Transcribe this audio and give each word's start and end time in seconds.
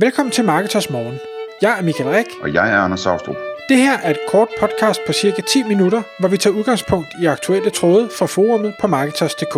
Velkommen 0.00 0.32
til 0.32 0.44
Marketers 0.44 0.90
Morgen. 0.90 1.18
Jeg 1.62 1.78
er 1.78 1.82
Michael 1.82 2.10
Rik. 2.10 2.26
Og 2.42 2.54
jeg 2.54 2.72
er 2.72 2.78
Anders 2.78 3.00
Saustrup. 3.00 3.36
Det 3.68 3.76
her 3.76 3.98
er 3.98 4.10
et 4.10 4.18
kort 4.28 4.48
podcast 4.60 5.00
på 5.06 5.12
cirka 5.12 5.42
10 5.42 5.62
minutter, 5.62 6.02
hvor 6.20 6.28
vi 6.28 6.36
tager 6.36 6.56
udgangspunkt 6.56 7.08
i 7.22 7.26
aktuelle 7.26 7.70
tråde 7.70 8.08
fra 8.18 8.26
forumet 8.26 8.74
på 8.80 8.86
Marketers.dk. 8.86 9.54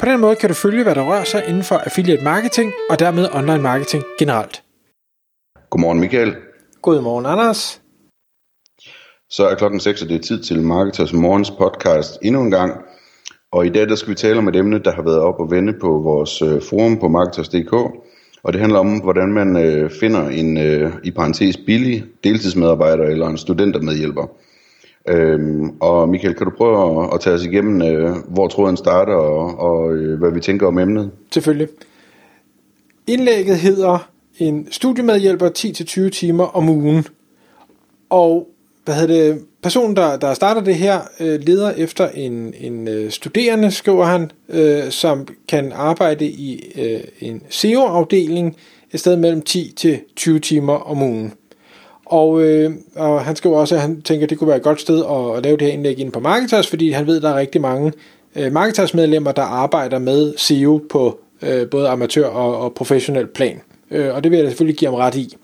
På 0.00 0.06
den 0.06 0.20
måde 0.20 0.36
kan 0.36 0.48
du 0.48 0.54
følge, 0.54 0.82
hvad 0.82 0.94
der 0.94 1.02
rører 1.02 1.24
sig 1.24 1.44
inden 1.48 1.62
for 1.62 1.74
affiliate 1.74 2.24
marketing 2.24 2.72
og 2.90 2.98
dermed 2.98 3.28
online 3.32 3.62
marketing 3.62 4.04
generelt. 4.18 4.62
Godmorgen 5.70 6.00
Michael. 6.00 6.36
Godmorgen 6.82 7.26
Anders. 7.26 7.82
Så 9.30 9.48
er 9.48 9.54
klokken 9.54 9.80
6, 9.80 10.02
og 10.02 10.08
det 10.08 10.16
er 10.16 10.22
tid 10.22 10.42
til 10.42 10.62
Marketers 10.62 11.12
Morgens 11.12 11.50
podcast 11.50 12.18
endnu 12.22 12.40
en 12.42 12.50
gang. 12.50 12.72
Og 13.52 13.66
i 13.66 13.68
dag 13.68 13.88
der 13.88 13.94
skal 13.94 14.10
vi 14.10 14.14
tale 14.14 14.38
om 14.38 14.48
et 14.48 14.56
emne, 14.56 14.78
der 14.78 14.92
har 14.92 15.02
været 15.02 15.20
op 15.20 15.40
og 15.40 15.50
vende 15.50 15.72
på 15.80 15.88
vores 15.88 16.42
øh, 16.42 16.62
forum 16.62 17.00
på 17.00 17.08
Marketers.dk. 17.08 17.74
Og 18.44 18.52
det 18.52 18.60
handler 18.60 18.78
om, 18.78 19.00
hvordan 19.00 19.32
man 19.32 19.56
øh, 19.56 19.90
finder 19.90 20.28
en, 20.28 20.58
øh, 20.58 20.92
i 21.04 21.10
parentes, 21.10 21.56
billig 21.56 22.04
deltidsmedarbejder 22.24 23.04
eller 23.04 23.28
en 23.28 23.38
studentermedhjælper. 23.38 24.26
Øhm, 25.08 25.70
og 25.80 26.08
Michael, 26.08 26.34
kan 26.34 26.44
du 26.44 26.52
prøve 26.56 27.04
at, 27.04 27.14
at 27.14 27.20
tage 27.20 27.34
os 27.34 27.44
igennem, 27.44 27.82
øh, 27.82 28.10
hvor 28.28 28.48
tråden 28.48 28.76
starter 28.76 29.14
og, 29.14 29.58
og 29.58 29.94
øh, 29.94 30.18
hvad 30.18 30.30
vi 30.30 30.40
tænker 30.40 30.66
om 30.66 30.78
emnet? 30.78 31.10
Selvfølgelig. 31.30 31.68
Indlægget 33.06 33.56
hedder 33.56 34.08
en 34.38 34.68
studiemedhjælper 34.70 35.48
10-20 36.06 36.10
timer 36.10 36.44
om 36.44 36.68
ugen. 36.68 37.04
Og 38.10 38.48
hvad 38.84 38.94
hedder 38.94 39.14
det, 39.14 39.42
personen, 39.64 39.96
der, 39.96 40.16
der 40.16 40.34
starter 40.34 40.60
det 40.60 40.74
her, 40.74 41.00
øh, 41.20 41.40
leder 41.40 41.70
efter 41.70 42.08
en, 42.08 42.54
en 42.60 42.88
øh, 42.88 43.10
studerende, 43.10 43.70
skriver 43.70 44.04
han, 44.04 44.30
øh, 44.48 44.90
som 44.90 45.28
kan 45.48 45.72
arbejde 45.74 46.26
i 46.26 46.72
øh, 46.78 47.00
en 47.20 47.42
SEO-afdeling 47.48 48.56
et 48.92 49.00
sted 49.00 49.16
mellem 49.16 49.42
10 49.42 49.72
til 49.76 50.00
20 50.16 50.38
timer 50.38 50.72
om 50.72 51.02
ugen. 51.02 51.32
Og, 52.04 52.42
øh, 52.42 52.72
og 52.96 53.24
han 53.24 53.36
skriver 53.36 53.56
også, 53.56 53.74
at 53.74 53.80
han 53.80 54.02
tænker, 54.02 54.26
at 54.26 54.30
det 54.30 54.38
kunne 54.38 54.48
være 54.48 54.56
et 54.56 54.62
godt 54.62 54.80
sted 54.80 55.04
at, 55.10 55.36
at 55.36 55.42
lave 55.44 55.56
det 55.56 55.66
her 55.66 55.74
indlæg 55.74 55.98
ind 55.98 56.12
på 56.12 56.20
Marketers, 56.20 56.66
fordi 56.66 56.90
han 56.90 57.06
ved, 57.06 57.16
at 57.16 57.22
der 57.22 57.28
er 57.28 57.38
rigtig 57.38 57.60
mange 57.60 57.92
øh, 58.36 58.52
Marketers-medlemmer, 58.52 59.32
der 59.32 59.42
arbejder 59.42 59.98
med 59.98 60.34
SEO 60.36 60.82
på 60.90 61.20
øh, 61.42 61.70
både 61.70 61.88
amatør 61.88 62.26
og, 62.26 62.58
og 62.58 62.74
professionel 62.74 63.26
plan. 63.26 63.60
Øh, 63.90 64.14
og 64.14 64.24
det 64.24 64.30
vil 64.30 64.38
jeg 64.38 64.48
selvfølgelig 64.48 64.78
give 64.78 64.90
ham 64.90 64.98
ret 64.98 65.14
i. 65.14 65.36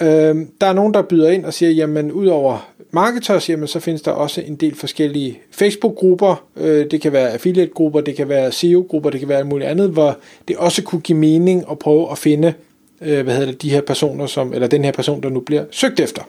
Øh, 0.00 0.36
der 0.60 0.66
er 0.66 0.72
nogen, 0.72 0.94
der 0.94 1.02
byder 1.02 1.30
ind 1.30 1.44
og 1.44 1.54
siger, 1.54 1.70
jamen 1.70 2.12
udover 2.12 2.69
marketers, 2.90 3.48
jamen 3.48 3.68
så 3.68 3.80
findes 3.80 4.02
der 4.02 4.10
også 4.10 4.40
en 4.40 4.56
del 4.56 4.74
forskellige 4.74 5.40
Facebook-grupper. 5.50 6.44
Øh, 6.56 6.90
det 6.90 7.00
kan 7.00 7.12
være 7.12 7.30
affiliate-grupper, 7.30 8.00
det 8.00 8.16
kan 8.16 8.28
være 8.28 8.52
SEO-grupper, 8.52 9.10
det 9.10 9.20
kan 9.20 9.28
være 9.28 9.38
alt 9.38 9.46
muligt 9.46 9.70
andet, 9.70 9.90
hvor 9.90 10.16
det 10.48 10.56
også 10.56 10.82
kunne 10.82 11.00
give 11.00 11.18
mening 11.18 11.64
at 11.70 11.78
prøve 11.78 12.10
at 12.10 12.18
finde, 12.18 12.54
øh, 13.00 13.24
hvad 13.24 13.34
hedder 13.34 13.52
det, 13.52 13.62
de 13.62 13.70
her 13.70 13.80
personer, 13.80 14.26
som, 14.26 14.54
eller 14.54 14.68
den 14.68 14.84
her 14.84 14.92
person, 14.92 15.22
der 15.22 15.28
nu 15.28 15.40
bliver 15.40 15.64
søgt 15.70 16.00
efter. 16.00 16.22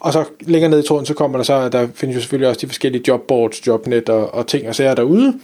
Og 0.00 0.12
så 0.12 0.24
længere 0.40 0.70
ned 0.70 0.84
i 0.84 0.86
tråden, 0.86 1.06
så 1.06 1.14
kommer 1.14 1.38
der 1.38 1.44
så, 1.44 1.54
at 1.54 1.72
der 1.72 1.88
findes 1.94 2.16
jo 2.16 2.20
selvfølgelig 2.20 2.48
også 2.48 2.60
de 2.60 2.66
forskellige 2.66 3.04
jobboards, 3.08 3.66
jobnet 3.66 4.08
og, 4.08 4.34
og 4.34 4.46
ting 4.46 4.68
og 4.68 4.74
sager 4.74 4.94
derude. 4.94 5.40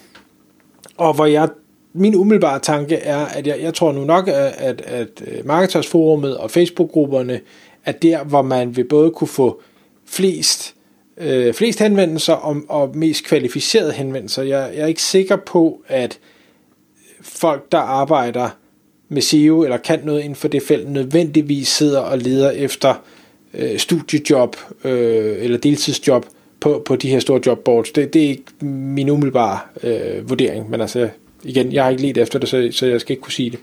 Og 0.97 1.15
hvor 1.15 1.27
jeg 1.27 1.49
min 1.93 2.15
umiddelbare 2.15 2.59
tanke 2.59 2.97
er, 2.97 3.19
at 3.19 3.47
jeg, 3.47 3.59
jeg 3.61 3.75
tror 3.75 3.93
nu 3.93 4.05
nok, 4.05 4.29
at, 4.29 4.35
at, 4.59 4.81
at 4.81 5.23
Marketersforumet 5.45 6.37
og 6.37 6.51
Facebook-grupperne 6.51 7.41
er 7.85 7.93
der, 7.93 8.25
hvor 8.25 8.43
man 8.43 8.77
vil 8.77 8.85
både 8.85 9.11
kunne 9.11 9.29
få 9.29 9.61
flest, 10.13 10.75
øh, 11.19 11.55
flest 11.55 11.79
henvendelser 11.79 12.33
og, 12.33 12.57
og 12.69 12.97
mest 12.97 13.25
kvalificerede 13.25 13.93
henvendelser. 13.93 14.43
Jeg, 14.43 14.71
jeg 14.75 14.83
er 14.83 14.87
ikke 14.87 15.03
sikker 15.03 15.37
på, 15.37 15.83
at 15.89 16.19
folk, 17.21 17.73
der 17.73 17.79
arbejder 17.79 18.49
med 19.09 19.23
SEO 19.23 19.63
eller 19.63 19.77
kan 19.77 20.01
noget 20.05 20.21
inden 20.21 20.37
for 20.37 20.49
det 20.49 20.63
felt, 20.63 20.91
nødvendigvis 20.91 21.69
sidder 21.69 22.01
og 22.01 22.19
leder 22.19 22.51
efter 22.51 22.95
øh, 23.55 23.79
studiejob 23.79 24.57
øh, 24.85 25.45
eller 25.45 25.59
deltidsjob 25.59 26.27
på, 26.61 26.83
på 26.87 26.97
de 26.97 27.09
her 27.09 27.21
store 27.21 27.41
jobboards. 27.47 27.91
Det, 27.91 28.15
det 28.15 28.25
er 28.25 28.29
ikke 28.29 28.65
min 28.67 29.11
umiddelbare 29.11 29.59
øh, 29.83 30.31
vurdering, 30.31 30.71
men 30.71 30.81
altså 30.81 31.09
igen, 31.45 31.73
jeg 31.73 31.85
har 31.85 31.91
ikke 31.91 32.03
let 32.03 32.19
efter 32.19 32.39
det, 32.39 32.49
så, 32.49 32.69
så 32.73 32.87
jeg 32.87 33.01
skal 33.01 33.13
ikke 33.13 33.23
kunne 33.23 33.33
sige 33.33 33.51
det. 33.51 33.59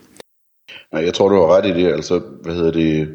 Nej, 0.93 1.03
jeg 1.03 1.13
tror, 1.13 1.29
du 1.29 1.35
har 1.35 1.57
ret 1.57 1.65
i 1.65 1.83
det. 1.83 1.93
Altså, 1.93 2.21
hvad 2.41 2.53
hedder 2.53 2.71
det? 2.71 3.07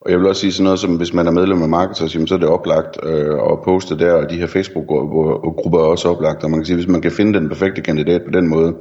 Og 0.00 0.10
jeg 0.10 0.18
vil 0.18 0.28
også 0.28 0.40
sige 0.40 0.52
sådan 0.52 0.64
noget 0.64 0.80
som, 0.80 0.96
hvis 0.96 1.12
man 1.12 1.26
er 1.26 1.30
medlem 1.30 1.62
af 1.62 1.68
Marketers, 1.68 2.12
så 2.12 2.34
er 2.34 2.38
det 2.38 2.48
oplagt 2.48 2.96
øh, 3.02 3.34
at 3.52 3.60
poste 3.64 3.98
der, 3.98 4.12
og 4.12 4.30
de 4.30 4.36
her 4.36 4.46
Facebook-grupper 4.46 5.78
er 5.78 5.84
også 5.84 6.08
oplagt, 6.08 6.44
og 6.44 6.50
man 6.50 6.60
kan 6.60 6.66
sige, 6.66 6.76
hvis 6.76 6.88
man 6.88 7.02
kan 7.02 7.12
finde 7.12 7.38
den 7.38 7.48
perfekte 7.48 7.82
kandidat 7.82 8.22
på 8.24 8.30
den 8.30 8.48
måde, 8.48 8.74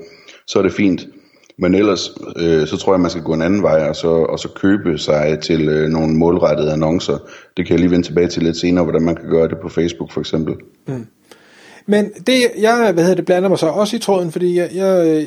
så 0.48 0.60
er 0.60 0.64
det 0.64 0.74
fint. 0.74 1.08
Men 1.58 1.76
ellers, 1.76 2.12
øh, 2.38 2.68
så 2.68 2.78
tror 2.78 2.94
jeg, 2.94 3.00
man 3.00 3.12
skal 3.12 3.24
gå 3.24 3.34
en 3.34 3.42
anden 3.42 3.64
vej, 3.64 3.90
og 3.90 3.96
så, 3.96 4.08
og 4.08 4.40
så 4.40 4.50
købe 4.50 4.98
sig 4.98 5.40
til 5.42 5.70
øh, 5.70 5.90
nogle 5.90 6.14
målrettede 6.14 6.72
annoncer. 6.74 7.18
Det 7.58 7.66
kan 7.66 7.74
jeg 7.74 7.80
lige 7.80 7.92
vende 7.92 8.08
tilbage 8.08 8.28
til 8.28 8.44
lidt 8.44 8.58
senere, 8.58 8.84
hvordan 8.84 9.02
man 9.02 9.16
kan 9.16 9.30
gøre 9.30 9.48
det 9.48 9.58
på 9.62 9.70
Facebook 9.70 10.12
for 10.12 10.20
eksempel. 10.20 10.56
Mm. 10.88 11.06
Men 11.86 12.12
det, 12.28 12.36
jeg 12.60 12.92
hvad 12.94 13.04
hedder 13.04 13.16
det, 13.16 13.26
blander 13.26 13.50
mig 13.50 13.60
så 13.60 13.68
også 13.68 13.96
i 13.96 14.00
tråden, 14.00 14.32
fordi 14.32 14.58
jeg, 14.58 14.70
jeg, 14.76 15.26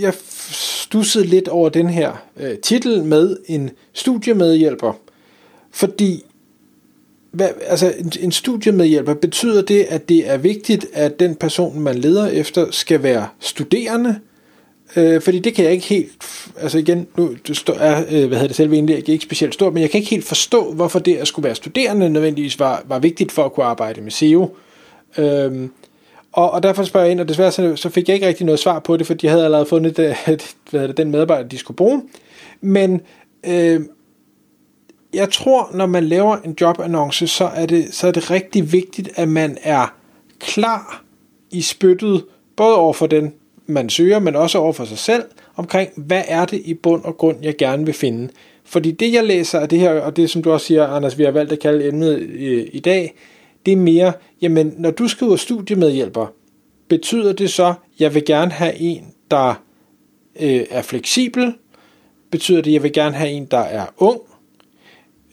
jeg 0.00 0.14
stussede 0.84 1.26
lidt 1.26 1.48
over 1.48 1.68
den 1.68 1.88
her 1.88 2.12
øh, 2.40 2.58
titel 2.62 3.04
med 3.04 3.36
en 3.46 3.70
studiemedhjælper. 3.92 4.92
Fordi 5.74 6.24
hvad, 7.30 7.48
altså 7.66 7.94
en, 7.98 8.12
en 8.20 8.32
studiemedhjælper, 8.32 9.14
betyder 9.14 9.62
det, 9.62 9.86
at 9.88 10.08
det 10.08 10.30
er 10.30 10.36
vigtigt, 10.36 10.86
at 10.92 11.20
den 11.20 11.34
person, 11.34 11.80
man 11.80 11.94
leder 11.94 12.26
efter, 12.26 12.66
skal 12.70 13.02
være 13.02 13.28
studerende? 13.40 14.18
Øh, 14.96 15.20
fordi 15.20 15.38
det 15.38 15.54
kan 15.54 15.64
jeg 15.64 15.72
ikke 15.72 15.86
helt, 15.86 16.12
altså 16.56 16.78
igen, 16.78 17.06
nu 17.16 17.36
er, 17.68 18.04
øh, 18.10 18.26
hvad 18.26 18.38
hedder 18.38 18.46
det, 18.46 18.56
selve 18.56 18.76
indlægget 18.76 19.08
ikke 19.08 19.22
specielt 19.22 19.54
stort, 19.54 19.72
men 19.72 19.82
jeg 19.82 19.90
kan 19.90 19.98
ikke 19.98 20.10
helt 20.10 20.24
forstå, 20.24 20.72
hvorfor 20.72 20.98
det 20.98 21.16
at 21.16 21.28
skulle 21.28 21.44
være 21.44 21.54
studerende 21.54 22.10
nødvendigvis 22.10 22.58
var, 22.58 22.82
var 22.86 22.98
vigtigt 22.98 23.32
for 23.32 23.44
at 23.44 23.52
kunne 23.52 23.66
arbejde 23.66 24.00
med 24.00 24.10
SEO. 24.10 24.56
Øh, 25.18 25.68
og, 26.32 26.50
og 26.50 26.62
derfor 26.62 26.84
spørger 26.84 27.04
jeg 27.06 27.12
ind, 27.12 27.20
og 27.20 27.28
desværre 27.28 27.52
så, 27.52 27.76
så 27.76 27.88
fik 27.88 28.08
jeg 28.08 28.14
ikke 28.14 28.26
rigtig 28.26 28.46
noget 28.46 28.58
svar 28.58 28.78
på 28.78 28.96
det, 28.96 29.06
for 29.06 29.14
de 29.14 29.28
havde 29.28 29.44
allerede 29.44 29.66
fundet 29.66 29.96
det, 29.96 30.16
øh, 30.28 30.38
hvad 30.70 30.88
det, 30.88 30.96
den 30.96 31.10
medarbejder, 31.10 31.48
de 31.48 31.58
skulle 31.58 31.76
bruge. 31.76 32.02
Men 32.60 33.00
øh, 33.46 33.80
jeg 35.14 35.30
tror, 35.30 35.70
når 35.74 35.86
man 35.86 36.04
laver 36.04 36.36
en 36.36 36.56
jobannonce, 36.60 37.26
så 37.26 37.44
er, 37.44 37.66
det, 37.66 37.94
så 37.94 38.06
er 38.06 38.12
det 38.12 38.30
rigtig 38.30 38.72
vigtigt, 38.72 39.10
at 39.16 39.28
man 39.28 39.58
er 39.62 39.94
klar 40.38 41.04
i 41.50 41.62
spyttet, 41.62 42.24
både 42.56 42.76
over 42.76 42.92
for 42.92 43.06
den, 43.06 43.32
man 43.66 43.90
søger, 43.90 44.18
men 44.18 44.36
også 44.36 44.58
over 44.58 44.72
for 44.72 44.84
sig 44.84 44.98
selv, 44.98 45.22
omkring, 45.56 45.90
hvad 45.96 46.22
er 46.28 46.44
det 46.44 46.60
i 46.64 46.74
bund 46.74 47.04
og 47.04 47.16
grund, 47.16 47.36
jeg 47.42 47.56
gerne 47.56 47.84
vil 47.84 47.94
finde. 47.94 48.28
Fordi 48.64 48.90
det, 48.90 49.12
jeg 49.12 49.24
læser 49.24 49.60
af 49.60 49.68
det 49.68 49.78
her, 49.78 50.00
og 50.00 50.16
det 50.16 50.30
som 50.30 50.42
du 50.42 50.52
også 50.52 50.66
siger, 50.66 50.86
Anders, 50.86 51.18
vi 51.18 51.24
har 51.24 51.30
valgt 51.30 51.52
at 51.52 51.60
kalde 51.60 51.88
emnet 51.88 52.22
i, 52.22 52.62
i 52.62 52.80
dag, 52.80 53.14
det 53.66 53.72
er 53.72 53.76
mere, 53.76 54.12
jamen 54.42 54.74
når 54.78 54.90
du 54.90 55.08
skriver 55.08 55.36
studiemedhjælper, 55.36 56.26
betyder 56.88 57.32
det 57.32 57.50
så, 57.50 57.74
jeg 57.98 58.14
vil 58.14 58.24
gerne 58.24 58.50
have 58.50 58.74
en, 58.74 59.06
der 59.30 59.62
øh, 60.40 60.64
er 60.70 60.82
fleksibel? 60.82 61.54
Betyder 62.30 62.62
det, 62.62 62.72
jeg 62.72 62.82
vil 62.82 62.92
gerne 62.92 63.14
have 63.14 63.30
en, 63.30 63.44
der 63.44 63.58
er 63.58 63.86
ung? 63.96 64.20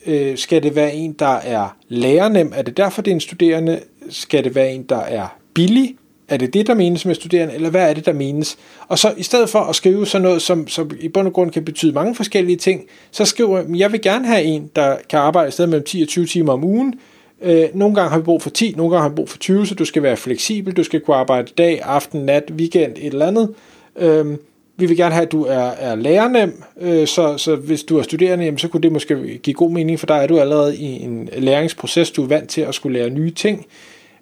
Øh, 0.06 0.38
skal 0.38 0.62
det 0.62 0.76
være 0.76 0.94
en, 0.94 1.12
der 1.12 1.36
er 1.36 1.76
lærernem? 1.88 2.52
Er 2.54 2.62
det 2.62 2.76
derfor, 2.76 3.02
det 3.02 3.10
er 3.10 3.14
en 3.14 3.20
studerende? 3.20 3.80
Skal 4.10 4.44
det 4.44 4.54
være 4.54 4.72
en, 4.72 4.82
der 4.82 5.00
er 5.00 5.36
billig? 5.54 5.96
Er 6.28 6.36
det 6.36 6.54
det, 6.54 6.66
der 6.66 6.74
menes 6.74 7.06
med 7.06 7.14
studerende, 7.14 7.54
eller 7.54 7.70
hvad 7.70 7.90
er 7.90 7.94
det, 7.94 8.06
der 8.06 8.12
menes? 8.12 8.58
Og 8.88 8.98
så 8.98 9.14
i 9.16 9.22
stedet 9.22 9.48
for 9.48 9.58
at 9.58 9.76
skrive 9.76 10.06
sådan 10.06 10.22
noget, 10.22 10.42
som, 10.42 10.68
som 10.68 10.90
i 11.00 11.08
bund 11.08 11.26
og 11.26 11.32
grund 11.32 11.50
kan 11.50 11.64
betyde 11.64 11.92
mange 11.92 12.14
forskellige 12.14 12.56
ting, 12.56 12.84
så 13.10 13.24
skriver 13.24 13.58
jeg, 13.58 13.66
jeg 13.76 13.92
vil 13.92 14.00
gerne 14.00 14.26
have 14.26 14.42
en, 14.42 14.70
der 14.76 14.96
kan 15.10 15.18
arbejde 15.18 15.48
i 15.48 15.52
stedet 15.52 15.68
mellem 15.68 15.84
10 15.84 16.02
og 16.02 16.08
20 16.08 16.26
timer 16.26 16.52
om 16.52 16.64
ugen, 16.64 16.94
Øh, 17.42 17.68
nogle 17.74 17.94
gange 17.94 18.10
har 18.10 18.18
vi 18.18 18.22
brug 18.22 18.42
for 18.42 18.50
10, 18.50 18.74
nogle 18.76 18.90
gange 18.90 19.02
har 19.02 19.08
vi 19.08 19.14
brug 19.14 19.28
for 19.28 19.38
20, 19.38 19.66
så 19.66 19.74
du 19.74 19.84
skal 19.84 20.02
være 20.02 20.16
fleksibel, 20.16 20.76
du 20.76 20.84
skal 20.84 21.00
kunne 21.00 21.16
arbejde 21.16 21.52
dag, 21.58 21.80
aften, 21.82 22.20
nat, 22.20 22.52
weekend, 22.56 22.92
et 22.96 23.06
eller 23.06 23.26
andet. 23.26 23.54
Øh, 23.96 24.36
vi 24.82 24.86
vil 24.86 24.96
gerne 24.96 25.14
have, 25.14 25.26
at 25.26 25.32
du 25.32 25.44
er, 25.44 25.70
er 25.70 25.94
lærernem, 25.94 26.62
øh, 26.80 27.06
så, 27.06 27.36
så 27.36 27.56
hvis 27.56 27.82
du 27.82 27.98
er 27.98 28.02
studerende, 28.02 28.44
jamen, 28.44 28.58
så 28.58 28.68
kunne 28.68 28.80
det 28.80 28.92
måske 28.92 29.38
give 29.38 29.54
god 29.54 29.70
mening, 29.70 30.00
for 30.00 30.06
der 30.06 30.14
er 30.14 30.26
du 30.26 30.38
allerede 30.38 30.76
i 30.76 31.02
en 31.02 31.28
læringsproces, 31.38 32.10
du 32.10 32.22
er 32.22 32.26
vant 32.26 32.50
til 32.50 32.60
at 32.60 32.74
skulle 32.74 32.98
lære 32.98 33.10
nye 33.10 33.30
ting. 33.30 33.66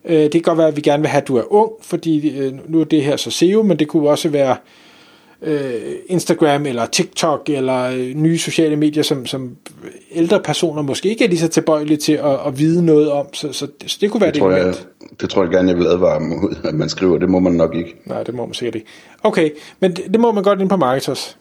Øh, 0.04 0.22
det 0.22 0.32
kan 0.32 0.42
godt 0.42 0.58
være, 0.58 0.68
at 0.68 0.76
vi 0.76 0.80
gerne 0.80 1.02
vil 1.02 1.10
have, 1.10 1.22
at 1.22 1.28
du 1.28 1.36
er 1.36 1.52
ung, 1.52 1.72
fordi 1.82 2.38
øh, 2.38 2.52
nu 2.68 2.80
er 2.80 2.84
det 2.84 3.04
her 3.04 3.16
så 3.16 3.30
SEO, 3.30 3.62
men 3.62 3.78
det 3.78 3.88
kunne 3.88 4.08
også 4.08 4.28
være 4.28 4.56
øh, 5.42 5.72
Instagram 6.06 6.66
eller 6.66 6.86
TikTok 6.86 7.48
eller 7.48 7.82
øh, 7.82 8.14
nye 8.14 8.38
sociale 8.38 8.76
medier, 8.76 9.02
som, 9.02 9.26
som 9.26 9.56
ældre 10.12 10.40
personer 10.40 10.82
måske 10.82 11.08
ikke 11.08 11.24
er 11.24 11.28
lige 11.28 11.38
så 11.38 11.48
tilbøjelige 11.48 11.96
til 11.96 12.12
at, 12.12 12.38
at 12.46 12.58
vide 12.58 12.84
noget 12.84 13.10
om. 13.10 13.34
Så, 13.34 13.52
så, 13.52 13.66
det, 13.80 13.90
så 13.90 13.98
det 14.00 14.10
kunne 14.10 14.20
være 14.20 14.28
det, 14.28 14.34
det 14.34 14.42
tror 14.42 14.50
jeg, 14.50 14.74
det 15.20 15.31
tror 15.31 15.43
jeg 15.43 15.50
gerne, 15.50 15.69
jeg 15.69 15.78
vil 15.78 15.87
advare 15.87 16.20
mod, 16.20 16.56
at 16.64 16.75
man 16.75 16.88
skriver. 16.88 17.19
Det 17.19 17.28
må 17.28 17.38
man 17.38 17.52
nok 17.52 17.75
ikke. 17.75 17.94
Nej, 18.06 18.22
det 18.22 18.34
må 18.34 18.46
man 18.46 18.55
sikkert 18.55 18.75
ikke. 18.75 18.87
Okay, 19.22 19.50
men 19.81 19.93
det, 19.96 20.05
det 20.12 20.20
må 20.20 20.32
man 20.32 20.43
godt 20.43 20.61
ind 20.61 20.69
på 20.69 20.76
Marketers. 20.76 21.38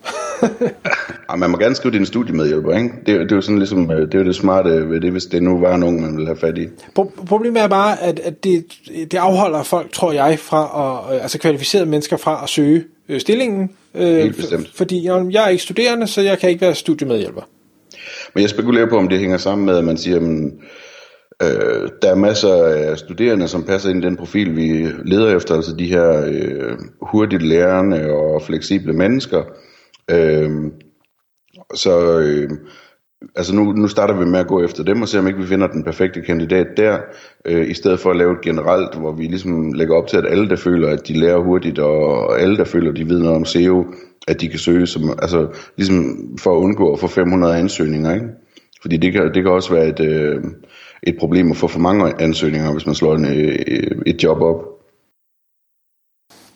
ja, 1.32 1.36
man 1.36 1.50
må 1.50 1.58
gerne 1.58 1.76
skrive 1.76 1.94
din 1.94 2.06
studiemedhjælper, 2.06 2.78
ikke? 2.78 2.90
Det, 3.06 3.20
det 3.20 3.32
er 3.32 3.36
jo 3.36 3.42
sådan 3.42 3.58
ligesom, 3.58 3.92
øh, 3.92 4.02
det 4.02 4.14
er 4.16 4.20
jo 4.20 4.26
det 4.26 4.36
smarte 4.36 4.90
ved 4.90 5.02
det, 5.02 5.12
hvis 5.12 5.26
det 5.26 5.44
nu 5.44 5.60
var 5.60 5.78
nogen, 5.78 6.02
man 6.02 6.14
ville 6.16 6.28
have 6.28 6.38
fat 6.38 6.58
i. 6.58 6.68
Pro- 7.00 7.26
problemet 7.28 7.62
er 7.62 7.68
bare, 7.68 8.02
at, 8.04 8.20
at 8.20 8.44
det, 8.44 8.66
det 9.12 9.18
afholder 9.18 9.64
folk, 9.64 9.92
tror 9.92 10.12
jeg, 10.12 10.40
fra 10.40 11.06
at, 11.10 11.16
øh, 11.16 11.22
altså 11.24 11.40
kvalificerede 11.40 11.86
mennesker 11.90 12.18
fra 12.18 12.40
at 12.44 12.50
søge 12.50 12.84
øh, 13.10 13.20
stillingen. 13.20 13.70
Øh, 13.96 14.18
Helt 14.18 14.36
bestemt. 14.36 14.68
f- 14.68 14.78
fordi 14.78 15.06
jeg, 15.06 15.26
jeg 15.32 15.44
er 15.46 15.48
ikke 15.50 15.64
studerende, 15.64 16.08
så 16.08 16.22
jeg 16.22 16.40
kan 16.40 16.50
ikke 16.50 16.62
være 16.62 16.76
studiemedhjælper. 16.76 17.42
Men 18.36 18.42
jeg 18.42 18.50
spekulerer 18.50 18.90
på, 18.90 18.98
om 18.98 19.10
det 19.10 19.20
hænger 19.20 19.38
sammen 19.38 19.66
med, 19.66 19.78
at 19.78 19.84
man 19.84 19.98
siger, 19.98 20.18
at 20.18 20.24
øh, 21.44 21.90
der 22.02 22.12
er 22.12 22.16
masser 22.16 22.64
af 22.64 22.98
studerende, 22.98 23.48
som 23.48 23.64
passer 23.64 23.90
ind 23.90 24.04
i 24.04 24.08
den 24.08 24.18
profil, 24.18 24.56
vi 24.56 24.88
leder 25.06 25.36
efter, 25.36 25.56
altså 25.56 25.76
de 25.76 25.86
her 25.86 26.26
øh, 26.28 26.78
hurtigt 27.02 27.42
lærende 27.42 28.12
og 28.12 28.42
fleksible 28.42 28.94
mennesker. 28.94 29.44
Øh, 30.12 30.50
så 31.74 32.20
øh, 32.20 32.50
altså 33.36 33.56
nu, 33.56 33.64
nu 33.64 33.88
starter 33.88 34.14
vi 34.14 34.26
med 34.26 34.40
at 34.40 34.48
gå 34.48 34.64
efter 34.64 34.84
dem 34.84 35.02
og 35.02 35.08
se, 35.08 35.20
om 35.20 35.28
ikke 35.28 35.40
vi 35.40 35.48
finder 35.48 35.68
den 35.68 35.84
perfekte 35.84 36.22
kandidat 36.22 36.68
der, 36.78 36.98
øh, 37.46 37.70
i 37.70 37.74
stedet 37.74 38.00
for 38.00 38.10
at 38.10 38.18
lave 38.18 38.32
et 38.32 38.42
generelt, 38.42 38.96
hvor 38.96 39.12
vi 39.12 39.24
ligesom 39.24 39.74
lægger 39.74 39.96
op 39.96 40.08
til, 40.08 40.18
at 40.18 40.26
alle, 40.26 40.50
der 40.50 40.56
føler, 40.56 40.90
at 40.90 41.08
de 41.08 41.20
lærer 41.20 41.40
hurtigt, 41.40 41.80
og 41.80 42.42
alle, 42.42 42.58
der 42.58 42.66
føler, 42.66 42.92
at 42.92 42.98
de 42.98 43.10
ved 43.10 43.20
noget 43.20 43.36
om 43.36 43.46
SEO, 43.46 43.86
at 44.28 44.42
de 44.42 44.48
kan 44.48 44.60
søge, 44.60 44.88
som, 44.88 45.10
altså 45.22 45.48
ligesom 45.78 46.18
for 46.40 46.58
at 46.58 46.62
undgå 46.62 46.94
at 46.94 47.00
få 47.00 47.08
500 47.08 47.58
ansøgninger, 47.58 48.14
ikke? 48.14 48.28
Fordi 48.82 48.98
det 48.98 49.14
kan, 49.14 49.34
det 49.34 49.44
kan 49.44 49.52
også 49.52 49.74
være 49.74 49.88
et, 49.88 50.00
øh, 50.00 50.44
et 51.04 51.18
problem 51.20 51.52
at 51.52 51.58
få 51.58 51.68
for 51.68 51.80
mange 51.80 52.22
ansøgninger, 52.22 52.72
hvis 52.72 52.86
man 52.86 52.96
slår 52.96 53.16
en, 53.16 53.26
øh, 53.26 54.02
et 54.06 54.24
job 54.24 54.42
op. 54.42 54.66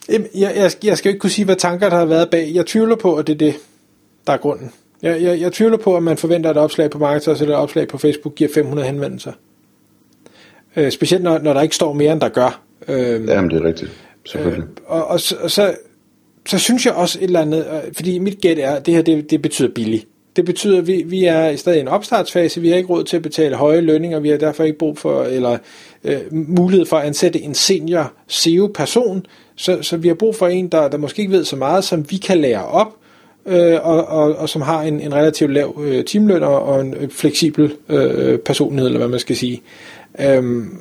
Jeg, 0.10 0.25
jeg, 0.36 0.72
jeg 0.84 0.98
skal 0.98 1.10
jo 1.10 1.13
ikke 1.13 1.19
kunne 1.19 1.30
sige, 1.30 1.45
hvad 1.45 1.56
tanker 1.56 1.90
der 1.90 1.98
har 1.98 2.06
været 2.06 2.30
bag. 2.30 2.51
Jeg 2.54 2.66
tvivler 2.66 2.95
på, 2.95 3.16
at 3.16 3.28
det 3.28 3.34
er 3.34 3.38
det, 3.38 3.56
der 4.28 4.34
er 4.34 4.38
grunden. 4.38 4.72
Jeg, 5.01 5.22
jeg, 5.22 5.40
jeg 5.40 5.54
tvivler 5.54 5.78
på, 5.78 5.98
at 5.98 6.04
man 6.04 6.18
forventer 6.18 6.50
et 6.50 6.57
opslag 6.57 6.90
på 6.90 6.98
Marketers 6.98 7.42
eller 7.42 7.56
et 7.56 7.62
opslag 7.62 7.88
på 7.88 7.98
Facebook 7.98 8.36
giver 8.36 8.50
500 8.54 8.88
henvendelser. 8.88 9.31
Øh, 10.75 10.92
specielt 10.92 11.24
når, 11.24 11.38
når 11.38 11.54
der 11.54 11.62
ikke 11.62 11.75
står 11.75 11.94
mere, 11.94 12.13
end 12.13 12.22
der 12.22 12.30
gør. 12.30 12.62
Øh, 12.88 13.28
Jamen, 13.28 13.50
det 13.50 13.62
er 13.62 13.68
rigtigt. 13.68 13.92
Selvfølgelig. 14.25 14.66
og, 14.86 15.07
og, 15.07 15.19
så, 15.19 15.36
og 15.42 15.51
så, 15.51 15.75
så 16.48 16.60
synes 16.60 16.86
jeg 16.86 16.94
også 16.94 17.19
et 17.19 17.24
eller 17.24 17.42
andet, 17.42 17.66
øh, 17.74 17.94
fordi 17.94 18.19
mit 18.19 18.42
gæt 18.42 18.60
er, 18.60 18.72
at 18.72 18.86
det 18.86 18.94
her 18.94 19.01
det, 19.01 19.31
det 19.31 19.42
betyder 19.42 19.69
billigt. 19.75 20.07
Det 20.35 20.45
betyder, 20.45 20.77
at 20.77 20.88
vi, 20.88 21.03
vi 21.06 21.25
er 21.25 21.56
stadig 21.56 21.77
i 21.77 21.81
en 21.81 21.88
opstartsfase, 21.88 22.62
vi 22.62 22.69
har 22.69 22.75
ikke 22.75 22.89
råd 22.89 23.03
til 23.03 23.18
at 23.18 23.24
betale 23.24 23.56
høje 23.56 23.81
lønninger, 23.81 24.19
vi 24.19 24.30
har 24.30 24.38
derfor 24.38 24.63
ikke 24.63 24.77
brug 24.77 24.97
for, 24.97 25.24
eller 25.24 25.57
øh, 26.03 26.19
mulighed 26.31 26.85
for 26.85 26.97
at 26.97 27.07
ansætte 27.07 27.41
en 27.41 27.53
senior 27.53 28.13
SEO-person, 28.27 29.25
så, 29.56 29.81
så 29.81 29.97
vi 29.97 30.07
har 30.07 30.15
brug 30.15 30.35
for 30.35 30.47
en, 30.47 30.68
der, 30.68 30.88
der 30.88 30.97
måske 30.97 31.19
ikke 31.19 31.31
ved 31.31 31.45
så 31.45 31.56
meget, 31.56 31.83
som 31.83 32.12
vi 32.12 32.18
kan 32.18 32.38
lære 32.38 32.65
op, 32.65 32.95
øh, 33.45 33.80
og, 33.83 34.06
og, 34.06 34.35
og 34.35 34.50
som 34.50 34.62
har 34.62 34.81
en, 34.81 35.00
en 35.00 35.13
relativt 35.13 35.53
lav 35.53 35.81
øh, 35.83 36.06
timeløn 36.06 36.44
og, 36.44 36.63
og 36.63 36.81
en 36.81 37.09
fleksibel 37.09 37.74
øh, 37.89 38.39
personlighed, 38.39 38.88
eller 38.88 39.00
hvad 39.00 39.09
man 39.09 39.19
skal 39.19 39.35
sige. 39.35 39.62
Øhm, 40.19 40.77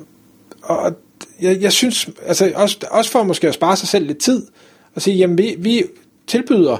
og 0.61 0.93
jeg, 1.41 1.61
jeg 1.61 1.71
synes, 1.71 2.09
altså 2.25 2.51
også, 2.55 2.77
også 2.91 3.11
for 3.11 3.23
måske 3.23 3.47
at 3.47 3.53
spare 3.53 3.75
sig 3.75 3.87
selv 3.87 4.07
lidt 4.07 4.17
tid, 4.17 4.47
og 4.95 5.01
sige, 5.01 5.17
jamen 5.17 5.37
vi, 5.37 5.55
vi 5.57 5.83
tilbyder 6.27 6.77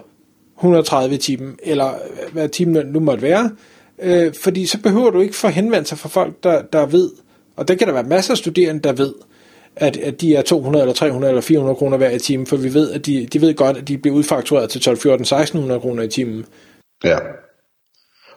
130 0.57 1.17
timen, 1.17 1.59
eller 1.63 1.93
hvad 2.33 2.49
timeløn 2.49 2.85
nu 2.85 2.99
måtte 2.99 3.21
være, 3.21 3.51
øh, 4.01 4.33
fordi 4.43 4.65
så 4.65 4.81
behøver 4.81 5.09
du 5.09 5.21
ikke 5.21 5.35
få 5.35 5.47
henvendelser 5.47 5.95
fra 5.95 6.09
folk, 6.09 6.43
der, 6.43 6.61
der 6.61 6.85
ved, 6.85 7.09
og 7.55 7.67
der 7.67 7.75
kan 7.75 7.87
der 7.87 7.93
være 7.93 8.03
masser 8.03 8.33
af 8.33 8.37
studerende, 8.37 8.81
der 8.81 8.93
ved, 8.93 9.13
at, 9.75 9.97
at 9.97 10.21
de 10.21 10.35
er 10.35 10.41
200 10.41 10.83
eller 10.83 10.93
300 10.93 11.31
eller 11.31 11.41
400 11.41 11.75
kroner 11.75 11.97
hver 11.97 12.09
i 12.09 12.19
timen, 12.19 12.47
for 12.47 12.57
vi 12.57 12.73
ved, 12.73 12.91
at 12.91 13.05
de, 13.05 13.25
de 13.25 13.41
ved 13.41 13.53
godt, 13.55 13.77
at 13.77 13.87
de 13.87 13.97
bliver 13.97 14.15
udfaktureret 14.15 14.69
til 14.69 14.81
12, 14.81 14.97
14, 14.97 15.21
1600 15.21 15.79
kroner 15.79 16.03
i 16.03 16.07
timen. 16.07 16.45
Ja. 17.03 17.17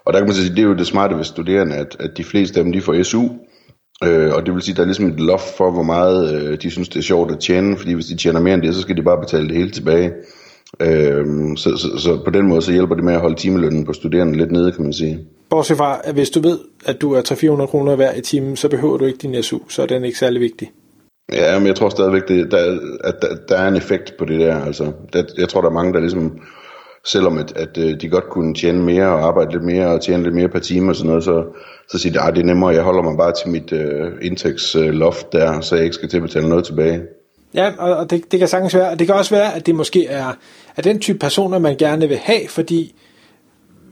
Og 0.05 0.13
der 0.13 0.19
kan 0.19 0.27
man 0.27 0.35
sige, 0.35 0.51
det 0.51 0.59
er 0.59 0.63
jo 0.63 0.75
det 0.75 0.87
smarte 0.87 1.17
ved 1.17 1.25
studerende, 1.25 1.77
at, 1.77 1.97
at 2.01 2.11
de 2.17 2.25
fleste 2.25 2.61
af 2.61 2.65
dem, 2.65 2.73
de 2.73 2.81
får 2.81 3.03
SU, 3.03 3.29
øh, 4.05 4.35
og 4.35 4.47
det 4.47 4.55
vil 4.55 4.63
sige, 4.63 4.75
der 4.75 4.81
er 4.81 4.87
ligesom 4.87 5.07
et 5.07 5.21
loft 5.21 5.57
for, 5.57 5.71
hvor 5.71 5.83
meget 5.83 6.35
øh, 6.35 6.63
de 6.63 6.71
synes, 6.71 6.89
det 6.89 6.99
er 6.99 7.03
sjovt 7.03 7.33
at 7.33 7.41
tjene, 7.41 7.77
fordi 7.77 7.93
hvis 7.93 8.07
de 8.07 8.17
tjener 8.17 8.41
mere 8.41 8.55
end 8.55 8.63
det, 8.63 8.75
så 8.75 8.81
skal 8.81 8.97
de 8.97 9.03
bare 9.03 9.21
betale 9.21 9.49
det 9.49 9.57
hele 9.57 9.71
tilbage. 9.71 10.13
Øh, 10.81 11.27
så, 11.57 11.77
så, 11.77 11.99
så 11.99 12.21
på 12.25 12.31
den 12.31 12.47
måde, 12.47 12.63
så 12.63 12.73
hjælper 12.73 12.95
det 12.95 13.05
med 13.05 13.15
at 13.15 13.21
holde 13.21 13.37
timelønnen 13.37 13.85
på 13.85 13.93
studerende 13.93 14.39
lidt 14.39 14.53
nede, 14.53 14.73
kan 14.73 14.83
man 14.83 14.93
sige. 14.93 15.19
Bortset 15.51 15.77
fra, 15.77 16.01
at 16.05 16.15
hvis 16.15 16.31
du 16.31 16.41
ved, 16.41 16.59
at 16.87 17.01
du 17.01 17.13
er 17.13 17.21
300-400 17.63 17.67
kroner 17.67 17.97
hver 17.97 18.15
i 18.15 18.21
timen, 18.21 18.57
så 18.57 18.69
behøver 18.69 18.97
du 18.97 19.05
ikke 19.05 19.19
din 19.19 19.43
SU, 19.43 19.59
så 19.69 19.83
er 19.83 19.87
den 19.87 20.05
ikke 20.05 20.19
særlig 20.19 20.41
vigtig. 20.41 20.73
Ja, 21.33 21.59
men 21.59 21.67
jeg 21.67 21.77
tror 21.77 21.89
stadigvæk, 21.89 22.29
det, 22.29 22.51
der, 22.51 22.79
at 23.05 23.15
der, 23.23 23.29
der 23.49 23.57
er 23.57 23.69
en 23.69 23.77
effekt 23.77 24.15
på 24.19 24.25
det 24.25 24.41
der. 24.41 24.65
Altså, 24.65 24.93
det, 25.13 25.27
jeg 25.39 25.49
tror, 25.49 25.61
der 25.61 25.69
er 25.69 25.73
mange, 25.73 25.93
der 25.93 26.01
ligesom, 26.01 26.39
selvom 27.07 27.39
at, 27.39 27.53
at 27.57 27.79
øh, 27.79 28.01
de 28.01 28.09
godt 28.09 28.29
kunne 28.31 28.55
tjene 28.55 28.83
mere 28.83 29.07
og 29.07 29.27
arbejde 29.27 29.53
lidt 29.53 29.65
mere 29.65 29.87
og 29.87 30.01
tjene 30.01 30.23
lidt 30.23 30.35
mere 30.35 30.49
per 30.49 30.59
time 30.59 30.91
og 30.91 30.97
sådan 30.97 31.09
noget, 31.09 31.25
så, 31.25 31.45
så 31.89 31.99
siger 31.99 32.13
de, 32.13 32.29
at 32.29 32.35
det 32.35 32.43
er 32.43 32.47
nemmere, 32.47 32.75
jeg 32.75 32.83
holder 32.83 33.03
mig 33.03 33.17
bare 33.17 33.33
til 33.33 33.51
mit 33.51 33.73
øh, 33.73 34.13
indtægtsloft 34.23 35.33
der, 35.33 35.61
så 35.61 35.75
jeg 35.77 35.85
ikke 35.85 35.95
skal 35.95 36.09
til 36.09 36.17
at 36.17 36.23
betale 36.23 36.49
noget 36.49 36.65
tilbage. 36.65 37.03
Ja, 37.55 37.73
og, 37.79 37.97
og 37.97 38.11
det, 38.11 38.33
det 38.33 38.39
kan 38.39 38.49
sagtens 38.49 38.75
være, 38.75 38.91
og 38.91 38.99
det 38.99 39.07
kan 39.07 39.17
også 39.17 39.35
være, 39.35 39.55
at 39.55 39.67
det 39.67 39.75
måske 39.75 40.07
er, 40.07 40.33
er 40.77 40.83
den 40.83 40.99
type 40.99 41.19
personer, 41.19 41.59
man 41.59 41.77
gerne 41.77 42.09
vil 42.09 42.17
have, 42.17 42.49
fordi 42.49 42.95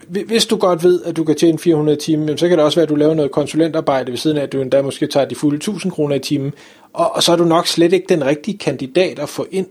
hvis 0.09 0.47
du 0.47 0.56
godt 0.56 0.85
ved, 0.85 1.03
at 1.05 1.17
du 1.17 1.25
kan 1.25 1.35
tjene 1.37 1.59
400 1.59 1.99
timer, 1.99 2.37
så 2.37 2.49
kan 2.49 2.59
det 2.59 2.65
også 2.65 2.77
være, 2.77 2.83
at 2.83 2.89
du 2.89 2.95
laver 2.95 3.15
noget 3.15 3.31
konsulentarbejde 3.31 4.11
ved 4.11 4.19
siden 4.19 4.37
af, 4.37 4.43
at 4.43 4.53
du 4.53 4.61
endda 4.61 4.83
måske 4.83 5.06
tager 5.06 5.27
de 5.27 5.35
fulde 5.35 5.56
1000 5.56 5.93
kroner 5.93 6.17
i 6.17 6.19
timen, 6.19 6.53
og, 6.93 7.17
og 7.17 7.23
så 7.23 7.33
er 7.33 7.37
du 7.37 7.45
nok 7.45 7.67
slet 7.67 7.93
ikke 7.93 8.06
den 8.09 8.27
rigtige 8.27 8.59
kandidat 8.59 9.19
at 9.19 9.29
få 9.29 9.47
ind, 9.51 9.67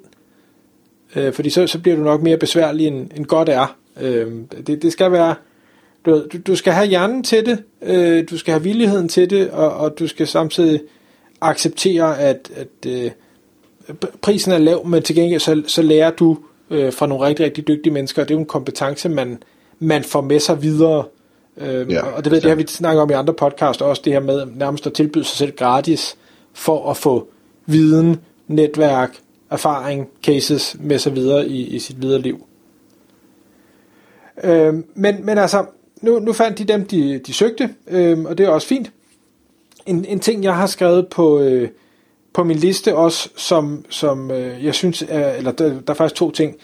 øh, 1.16 1.34
fordi 1.34 1.50
så, 1.50 1.68
så 1.68 1.80
bliver 1.80 1.98
du 1.98 2.04
nok 2.04 2.22
mere 2.22 2.38
besværlig, 2.38 2.88
end, 2.88 3.12
end 3.16 3.26
godt 3.26 3.50
er. 3.50 3.76
Øh, 4.02 4.32
det, 4.68 4.82
det 4.82 4.92
skal 4.92 5.12
være, 5.12 5.36
du, 6.06 6.12
ved, 6.12 6.30
du, 6.30 6.38
du 6.48 6.56
skal 6.56 6.74
have 6.74 6.88
hjernen 6.88 7.24
til 7.24 7.46
det, 7.46 7.64
øh, 7.82 8.24
du 8.30 8.38
skal 8.38 8.52
have 8.52 8.64
villigheden 8.64 9.10
til 9.10 9.30
det, 9.30 9.50
og, 9.50 9.72
og 9.72 10.00
du 10.00 10.08
skal 10.08 10.28
samtidig 10.28 10.82
acceptere, 11.42 12.20
at, 12.20 12.52
at 12.56 12.90
øh, 12.92 13.12
prisen 14.22 14.52
er 14.52 14.58
lav, 14.58 14.88
men 14.88 15.04
til 15.04 15.16
gengæld 15.16 15.40
så, 15.40 15.64
så 15.68 15.82
lærer 15.82 16.12
du 16.12 16.38
øh, 16.70 16.94
fra 16.94 17.08
nogle 17.08 17.26
rigtig, 17.26 17.46
rigtig 17.46 17.68
dygtige 17.68 17.94
mennesker, 17.94 18.22
og 18.22 18.28
det 18.28 18.34
er 18.34 18.38
jo 18.38 18.42
en 18.42 18.46
kompetence, 18.46 19.10
man, 19.10 19.44
man 19.80 20.04
får 20.04 20.22
med 20.22 20.40
sig 20.40 20.62
videre. 20.62 21.04
Øh, 21.58 21.92
Ja, 21.92 22.06
og 22.06 22.24
det, 22.24 22.32
ved, 22.32 22.42
det 22.42 22.50
har 22.50 22.56
vi 22.56 22.68
snakket 22.68 23.02
om 23.02 23.10
i 23.10 23.14
andre 23.14 23.34
podcast 23.34 23.82
også, 23.82 24.02
det 24.06 24.14
her 24.14 24.20
med 24.20 24.46
nærmest 24.56 24.88
at 24.88 24.94
tilbyde 24.94 25.24
sig 25.24 25.38
selv 25.38 25.56
gratis, 25.56 26.18
for 26.54 26.90
at 26.90 26.98
få 26.98 27.28
viden, 27.66 28.20
netværk, 28.48 29.18
erfaring, 29.50 30.10
cases 30.24 30.76
med 30.80 31.00
sig 31.00 31.16
videre 31.16 31.48
i, 31.48 31.68
i 31.68 31.80
sit 31.80 32.02
videre 32.02 32.22
liv. 32.22 32.46
Øh, 34.44 34.74
men, 34.96 35.26
men 35.26 35.38
altså, 35.38 35.66
nu, 36.02 36.20
nu 36.20 36.34
fandt 36.34 36.58
de 36.58 36.64
dem, 36.64 36.86
de, 36.86 37.18
de 37.28 37.34
søgte, 37.34 37.70
øh, 37.88 38.20
og 38.24 38.38
det 38.38 38.46
er 38.46 38.50
også 38.50 38.68
fint. 38.68 38.92
En, 39.86 40.06
en 40.06 40.20
ting, 40.20 40.44
jeg 40.44 40.56
har 40.56 40.68
skrevet 40.68 41.08
på, 41.08 41.40
øh, 41.40 41.70
på 42.34 42.44
min 42.44 42.58
liste 42.58 42.96
også, 42.96 43.30
som, 43.36 43.86
som 43.90 44.32
øh, 44.32 44.66
jeg 44.66 44.76
synes, 44.76 45.04
er, 45.08 45.30
eller 45.32 45.52
der, 45.52 45.70
der 45.70 45.94
er 45.94 45.94
faktisk 45.94 46.16
to 46.16 46.32
ting. 46.32 46.56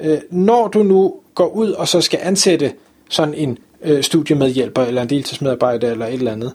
Øh, 0.00 0.18
når 0.30 0.68
du 0.68 0.82
nu 0.82 1.14
går 1.34 1.48
ud 1.48 1.70
og 1.70 1.88
så 1.88 2.00
skal 2.00 2.20
ansætte 2.22 2.72
sådan 3.08 3.34
en 3.34 3.58
øh, 3.82 4.02
studiemedhjælper, 4.02 4.82
eller 4.82 5.02
en 5.02 5.10
deltidsmedarbejder, 5.10 5.90
eller 5.90 6.06
et 6.06 6.14
eller 6.14 6.32
andet, 6.32 6.54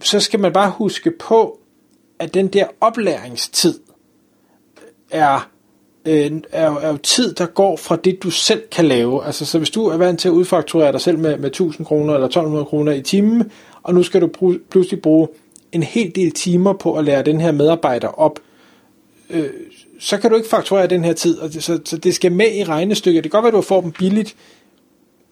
så 0.00 0.20
skal 0.20 0.40
man 0.40 0.52
bare 0.52 0.70
huske 0.70 1.10
på, 1.10 1.58
at 2.18 2.34
den 2.34 2.48
der 2.48 2.66
oplæringstid 2.80 3.80
er, 5.10 5.50
øh, 6.04 6.32
er, 6.52 6.70
er 6.70 6.88
jo 6.88 6.96
tid, 6.96 7.34
der 7.34 7.46
går 7.46 7.76
fra 7.76 7.96
det, 7.96 8.22
du 8.22 8.30
selv 8.30 8.62
kan 8.72 8.84
lave. 8.84 9.24
Altså, 9.24 9.46
så 9.46 9.58
hvis 9.58 9.70
du 9.70 9.86
er 9.86 9.96
vant 9.96 10.20
til 10.20 10.28
at 10.28 10.32
udfakturere 10.32 10.92
dig 10.92 11.00
selv 11.00 11.18
med, 11.18 11.38
med 11.38 11.46
1000 11.46 11.86
kroner 11.86 12.14
eller 12.14 12.26
1200 12.26 12.64
kroner 12.64 12.92
i 12.92 13.02
timen, 13.02 13.50
og 13.82 13.94
nu 13.94 14.02
skal 14.02 14.20
du 14.20 14.56
pludselig 14.70 15.02
bruge 15.02 15.28
en 15.74 15.82
hel 15.82 16.14
del 16.14 16.32
timer 16.32 16.72
på 16.72 16.94
at 16.94 17.04
lære 17.04 17.22
den 17.22 17.40
her 17.40 17.52
medarbejder 17.52 18.08
op, 18.08 18.40
øh, 19.30 19.50
så 19.98 20.18
kan 20.18 20.30
du 20.30 20.36
ikke 20.36 20.48
fakturere 20.48 20.86
den 20.86 21.04
her 21.04 21.12
tid, 21.12 21.38
og 21.38 21.52
det, 21.52 21.64
så, 21.64 21.80
så 21.84 21.96
det 21.96 22.14
skal 22.14 22.32
med 22.32 22.54
i 22.54 22.64
regnestykket. 22.64 23.24
Det 23.24 23.32
kan 23.32 23.38
godt 23.38 23.44
være, 23.44 23.58
at 23.58 23.62
du 23.64 23.68
får 23.68 23.80
dem 23.80 23.92
billigt, 23.92 24.36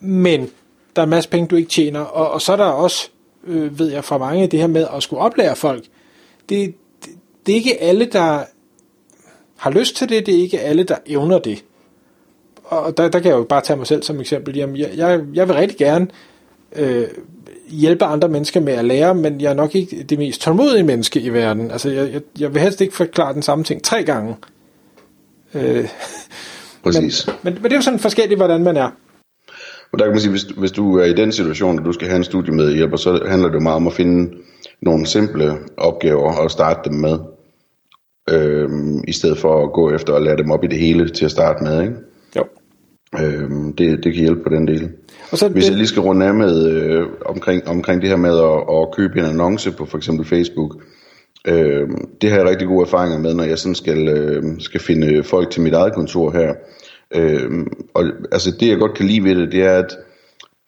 men 0.01 0.51
der 0.97 1.03
er 1.03 1.07
en 1.07 1.11
masse 1.11 1.31
penge, 1.31 1.49
du 1.49 1.57
ikke 1.57 1.71
tjener, 1.71 2.01
og, 2.01 2.31
og 2.31 2.43
så 2.43 2.53
er 2.53 2.57
der 2.57 2.65
også, 2.65 3.09
øh, 3.47 3.79
ved 3.79 3.93
jeg 3.93 4.05
fra 4.05 4.19
mange, 4.19 4.47
det 4.47 4.61
her 4.61 4.67
med 4.67 4.87
at 4.97 5.03
skulle 5.03 5.23
oplære 5.23 5.57
folk. 5.57 5.85
Det, 6.49 6.75
det, 7.05 7.11
det 7.47 7.53
er 7.53 7.57
ikke 7.57 7.81
alle, 7.81 8.05
der 8.05 8.45
har 9.57 9.71
lyst 9.71 9.97
til 9.97 10.09
det, 10.09 10.27
det 10.27 10.35
er 10.35 10.43
ikke 10.43 10.61
alle, 10.61 10.83
der 10.83 10.97
evner 11.07 11.39
det. 11.39 11.65
Og 12.65 12.97
der, 12.97 13.09
der 13.09 13.19
kan 13.19 13.31
jeg 13.31 13.39
jo 13.39 13.45
bare 13.45 13.61
tage 13.61 13.77
mig 13.77 13.87
selv 13.87 14.03
som 14.03 14.21
eksempel. 14.21 14.57
Jamen, 14.57 14.77
jeg, 14.77 14.91
jeg, 14.97 15.21
jeg 15.35 15.49
vil 15.49 15.57
rigtig 15.57 15.79
gerne 15.79 16.09
øh, 16.77 17.05
hjælpe 17.69 18.05
andre 18.05 18.29
mennesker 18.29 18.61
med 18.61 18.73
at 18.73 18.85
lære, 18.85 19.15
men 19.15 19.41
jeg 19.41 19.51
er 19.51 19.55
nok 19.55 19.75
ikke 19.75 20.03
det 20.03 20.19
mest 20.19 20.41
tålmodige 20.41 20.83
menneske 20.83 21.21
i 21.21 21.29
verden. 21.29 21.71
Altså, 21.71 21.91
jeg, 21.91 22.13
jeg, 22.13 22.21
jeg 22.41 22.55
vil 22.55 22.63
helst 22.63 22.81
ikke 22.81 22.95
forklare 22.95 23.35
den 23.35 23.43
samme 23.43 23.65
ting 23.65 23.83
tre 23.83 24.03
gange. 24.03 24.37
Øh, 25.55 25.89
Præcis. 26.85 27.27
men, 27.27 27.37
men, 27.43 27.55
men 27.55 27.63
det 27.65 27.73
er 27.73 27.77
jo 27.77 27.83
sådan 27.83 27.99
forskelligt, 27.99 28.39
hvordan 28.39 28.63
man 28.63 28.77
er. 28.77 28.91
Og 29.93 29.99
der 29.99 30.05
kan 30.05 30.13
man 30.13 30.21
sige, 30.21 30.31
hvis, 30.31 30.43
hvis 30.43 30.73
du 30.73 30.99
er 30.99 31.05
i 31.05 31.15
den 31.15 31.33
situation, 31.33 31.79
at 31.79 31.85
du 31.85 31.93
skal 31.93 32.09
have 32.09 32.17
en 32.17 32.25
studiemedhjælper, 32.25 32.97
så 32.97 33.25
handler 33.29 33.49
det 33.49 33.55
jo 33.55 33.61
meget 33.61 33.77
om 33.77 33.87
at 33.87 33.93
finde 33.93 34.35
nogle 34.83 35.07
simple 35.07 35.59
opgaver 35.77 36.33
og 36.33 36.51
starte 36.51 36.91
dem 36.91 36.99
med. 36.99 37.19
Øhm, 38.31 39.05
I 39.09 39.13
stedet 39.13 39.39
for 39.39 39.65
at 39.65 39.73
gå 39.73 39.91
efter 39.91 40.15
at 40.15 40.23
lære 40.23 40.37
dem 40.37 40.51
op 40.51 40.65
i 40.65 40.67
det 40.67 40.79
hele 40.79 41.09
til 41.09 41.25
at 41.25 41.31
starte 41.31 41.65
med. 41.65 41.83
Ikke? 41.83 41.95
Jo. 42.37 42.45
Øh, 43.19 43.51
det, 43.79 44.05
det 44.05 44.15
kan 44.15 44.23
hjælpe 44.23 44.43
på 44.43 44.49
den 44.49 44.69
del. 44.69 44.93
Og 45.33 45.39
så 45.39 45.49
Hvis 45.49 45.65
det, 45.65 45.71
jeg 45.71 45.77
lige 45.77 45.87
skal 45.87 46.03
runde 46.03 46.27
af 46.27 46.35
med 46.35 46.67
øh, 46.71 47.07
omkring, 47.27 47.69
omkring 47.69 48.01
det 48.01 48.09
her 48.09 48.17
med 48.17 48.39
at, 48.39 48.79
at 48.79 48.97
købe 48.97 49.19
en 49.19 49.25
annonce 49.25 49.73
på 49.73 49.87
for 49.87 49.99
eksempel 49.99 50.27
Facebook, 50.27 50.83
øh, 51.49 51.89
det 52.21 52.31
har 52.31 52.39
jeg 52.39 52.49
rigtig 52.49 52.69
gode 52.69 52.83
erfaringer 52.83 53.19
med, 53.19 53.35
når 53.35 53.45
jeg 53.45 53.59
sådan 53.59 53.75
skal, 53.75 54.09
øh, 54.09 54.43
skal 54.59 54.81
finde 54.81 55.23
folk 55.25 55.51
til 55.51 55.63
mit 55.63 55.75
eget 55.75 55.95
kontor 55.95 56.31
her. 56.31 56.55
Øh, 57.15 57.67
og 57.95 58.05
altså 58.33 58.51
det 58.61 58.69
jeg 58.69 58.79
godt 58.79 58.95
kan 58.95 59.07
lide 59.07 59.25
ved 59.25 59.35
det, 59.35 59.53
det 59.53 59.63
er, 59.63 59.79
at 59.79 59.97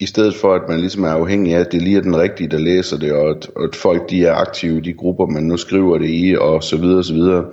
i 0.00 0.06
stedet 0.06 0.34
for 0.34 0.54
at 0.54 0.68
man 0.68 0.80
ligesom 0.80 1.04
er 1.04 1.08
afhængig 1.08 1.54
af, 1.54 1.60
at 1.60 1.72
det 1.72 1.82
lige 1.82 1.96
er 1.96 2.02
den 2.02 2.18
rigtige, 2.18 2.50
der 2.50 2.58
læser 2.58 2.98
det, 2.98 3.12
og 3.12 3.30
at, 3.30 3.50
og 3.56 3.64
at 3.64 3.76
folk 3.76 4.10
de 4.10 4.24
er 4.24 4.34
aktive 4.34 4.78
i 4.78 4.80
de 4.80 4.92
grupper, 4.92 5.26
man 5.26 5.42
nu 5.42 5.56
skriver 5.56 5.98
det 5.98 6.08
i, 6.10 6.36
og 6.40 6.62
så 6.62 6.76
videre, 6.76 6.98
og 6.98 7.04
så 7.04 7.14
videre, 7.14 7.44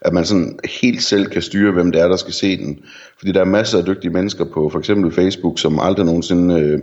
at 0.00 0.12
man 0.12 0.24
sådan 0.24 0.58
helt 0.80 1.02
selv 1.02 1.26
kan 1.26 1.42
styre, 1.42 1.72
hvem 1.72 1.92
det 1.92 2.00
er, 2.00 2.08
der 2.08 2.16
skal 2.16 2.34
se 2.34 2.56
den. 2.56 2.78
Fordi 3.18 3.32
der 3.32 3.40
er 3.40 3.44
masser 3.44 3.78
af 3.78 3.84
dygtige 3.84 4.12
mennesker 4.12 4.44
på 4.44 4.68
for 4.68 4.78
eksempel 4.78 5.12
Facebook, 5.12 5.58
som 5.58 5.78
aldrig 5.80 6.06
nogensinde 6.06 6.60
øh, 6.60 6.78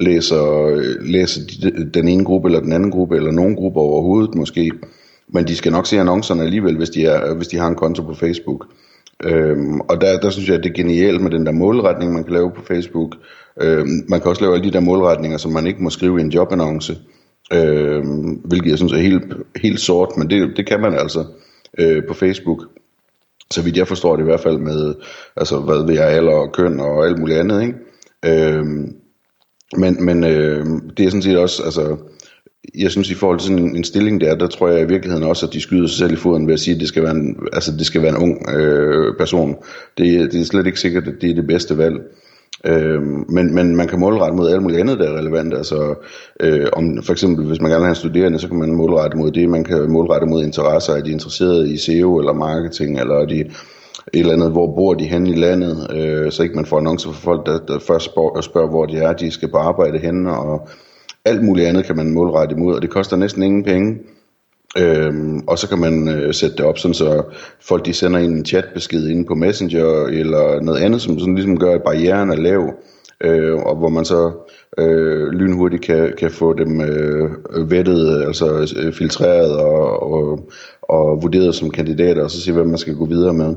læser, 0.00 0.66
øh, 0.66 0.94
læser 1.00 1.40
de, 1.62 1.90
den 1.94 2.08
ene 2.08 2.24
gruppe 2.24 2.48
eller 2.48 2.60
den 2.60 2.72
anden 2.72 2.90
gruppe, 2.90 3.16
eller 3.16 3.30
nogen 3.30 3.56
gruppe 3.56 3.80
overhovedet 3.80 4.34
måske. 4.34 4.70
Men 5.28 5.48
de 5.48 5.56
skal 5.56 5.72
nok 5.72 5.86
se 5.86 6.00
annoncerne 6.00 6.42
alligevel, 6.42 6.76
hvis 6.76 6.90
de, 6.90 7.04
er, 7.04 7.34
hvis 7.34 7.48
de 7.48 7.56
har 7.56 7.68
en 7.68 7.74
konto 7.74 8.02
på 8.02 8.14
Facebook. 8.14 8.66
Øhm, 9.24 9.80
og 9.80 10.00
der, 10.00 10.20
der 10.20 10.30
synes 10.30 10.48
jeg, 10.48 10.56
at 10.56 10.64
det 10.64 10.70
er 10.70 10.74
genialt 10.74 11.20
med 11.20 11.30
den 11.30 11.46
der 11.46 11.52
målretning, 11.52 12.12
man 12.12 12.24
kan 12.24 12.32
lave 12.32 12.50
på 12.50 12.62
Facebook. 12.68 13.16
Øhm, 13.60 14.04
man 14.08 14.20
kan 14.20 14.30
også 14.30 14.42
lave 14.42 14.54
alle 14.54 14.64
de 14.64 14.72
der 14.72 14.80
målretninger, 14.80 15.38
som 15.38 15.52
man 15.52 15.66
ikke 15.66 15.82
må 15.82 15.90
skrive 15.90 16.18
i 16.18 16.22
en 16.22 16.30
jobannonce. 16.30 16.98
Øhm, 17.52 18.40
hvilket 18.44 18.70
jeg 18.70 18.78
synes 18.78 18.92
er 18.92 18.96
helt, 18.96 19.34
helt 19.56 19.80
sort, 19.80 20.16
men 20.16 20.30
det, 20.30 20.56
det 20.56 20.66
kan 20.66 20.80
man 20.80 20.94
altså 20.94 21.24
øh, 21.78 22.02
på 22.08 22.14
Facebook. 22.14 22.62
Så 23.50 23.62
vidt 23.62 23.76
jeg 23.76 23.88
forstår 23.88 24.16
det 24.16 24.22
i 24.22 24.24
hvert 24.24 24.40
fald 24.40 24.58
med, 24.58 24.94
altså 25.36 25.58
hvad 25.58 25.86
ved 25.86 25.94
jeg, 25.94 26.08
alder 26.08 26.32
og 26.32 26.52
køn 26.52 26.80
og 26.80 27.06
alt 27.06 27.18
muligt 27.18 27.38
andet, 27.38 27.62
ikke? 27.62 27.74
Øhm, 28.24 28.96
men 29.76 30.04
men 30.04 30.24
øh, 30.24 30.66
det 30.96 31.06
er 31.06 31.10
sådan 31.10 31.22
set 31.22 31.38
også, 31.38 31.62
altså, 31.62 31.96
jeg 32.74 32.90
synes 32.90 33.10
i 33.10 33.14
forhold 33.14 33.38
til 33.38 33.48
sådan 33.48 33.64
en, 33.64 33.76
en 33.76 33.84
stilling 33.84 34.20
der, 34.20 34.34
der 34.34 34.46
tror 34.46 34.68
jeg 34.68 34.82
i 34.82 34.88
virkeligheden 34.88 35.26
også, 35.26 35.46
at 35.46 35.52
de 35.52 35.60
skyder 35.60 35.86
sig 35.86 35.98
selv 35.98 36.12
i 36.12 36.16
foden 36.16 36.46
ved 36.46 36.54
at 36.54 36.60
sige, 36.60 36.74
at 36.74 36.80
det 36.80 36.88
skal 36.88 37.02
være 37.02 37.12
en, 37.12 37.36
altså, 37.52 37.72
det 37.72 37.86
skal 37.86 38.02
være 38.02 38.10
en 38.10 38.22
ung 38.22 38.50
øh, 38.50 39.16
person. 39.18 39.56
Det, 39.98 40.32
det 40.32 40.40
er 40.40 40.44
slet 40.44 40.66
ikke 40.66 40.80
sikkert, 40.80 41.08
at 41.08 41.14
det 41.20 41.30
er 41.30 41.34
det 41.34 41.46
bedste 41.46 41.78
valg. 41.78 42.00
Øh, 42.66 43.02
men, 43.28 43.54
men 43.54 43.76
man 43.76 43.88
kan 43.88 44.00
målrette 44.00 44.36
mod 44.36 44.50
alt 44.50 44.62
muligt 44.62 44.80
andet, 44.80 44.98
der 44.98 45.08
er 45.10 45.18
relevant. 45.18 45.54
Altså, 45.54 45.94
øh, 46.40 46.66
om, 46.72 47.02
for 47.02 47.12
eksempel, 47.12 47.46
hvis 47.46 47.60
man 47.60 47.70
gerne 47.70 47.80
vil 47.80 47.86
have 47.86 47.90
en 47.90 47.94
studerende, 47.94 48.38
så 48.38 48.48
kan 48.48 48.58
man 48.58 48.74
målrette 48.74 49.16
mod 49.16 49.30
det. 49.30 49.48
Man 49.48 49.64
kan 49.64 49.90
målrette 49.90 50.26
mod 50.26 50.42
interesser. 50.42 50.92
Er 50.92 51.02
de 51.02 51.10
interesserede 51.10 51.72
i 51.72 51.76
SEO 51.76 52.18
eller 52.18 52.32
marketing, 52.32 53.00
eller 53.00 53.14
er 53.14 53.26
de 53.26 53.40
et 54.12 54.20
eller 54.20 54.32
andet, 54.32 54.50
hvor 54.50 54.66
bor 54.66 54.94
de 54.94 55.04
hen 55.04 55.26
i 55.26 55.34
landet, 55.34 55.86
øh, 55.96 56.32
så 56.32 56.42
ikke 56.42 56.54
man 56.54 56.66
får 56.66 56.78
annoncer 56.78 57.12
for 57.12 57.20
folk, 57.20 57.46
der, 57.46 57.58
der 57.58 57.78
først 57.78 58.04
spørger, 58.04 58.40
spørger, 58.40 58.68
hvor 58.68 58.86
de 58.86 58.96
er, 58.96 59.12
de 59.12 59.30
skal 59.30 59.50
på 59.50 59.56
arbejde 59.56 59.98
henne, 59.98 60.38
og 60.38 60.68
alt 61.24 61.44
muligt 61.44 61.68
andet 61.68 61.84
kan 61.84 61.96
man 61.96 62.14
målrette 62.14 62.54
imod, 62.54 62.74
og 62.74 62.82
det 62.82 62.90
koster 62.90 63.16
næsten 63.16 63.42
ingen 63.42 63.64
penge. 63.64 63.98
Øhm, 64.78 65.38
og 65.46 65.58
så 65.58 65.68
kan 65.68 65.78
man 65.78 66.08
øh, 66.08 66.34
sætte 66.34 66.56
det 66.56 66.66
op, 66.66 66.78
sådan 66.78 66.94
så 66.94 67.22
folk 67.60 67.86
de 67.86 67.92
sender 67.92 68.20
en 68.20 68.44
chatbesked 68.44 69.08
ind 69.08 69.26
på 69.26 69.34
Messenger 69.34 70.04
eller 70.06 70.60
noget 70.60 70.80
andet, 70.80 71.02
som 71.02 71.18
sådan 71.18 71.34
ligesom 71.34 71.58
gør, 71.58 71.74
at 71.74 71.82
barrieren 71.82 72.30
er 72.30 72.36
lav, 72.36 72.74
øh, 73.20 73.56
og 73.58 73.76
hvor 73.76 73.88
man 73.88 74.04
så 74.04 74.32
øh, 74.78 75.28
lynhurtigt 75.28 75.82
kan, 75.82 76.12
kan 76.18 76.30
få 76.30 76.52
dem 76.52 76.80
øh, 76.80 77.30
vettet, 77.70 78.24
altså 78.26 78.74
øh, 78.76 78.92
filtreret 78.92 79.56
og, 79.56 80.12
og, 80.12 80.50
og 80.82 81.22
vurderet 81.22 81.54
som 81.54 81.70
kandidater, 81.70 82.24
og 82.24 82.30
så 82.30 82.40
se, 82.40 82.52
hvad 82.52 82.64
man 82.64 82.78
skal 82.78 82.94
gå 82.94 83.06
videre 83.06 83.34
med. 83.34 83.54